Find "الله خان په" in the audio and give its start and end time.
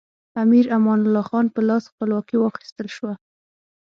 1.03-1.61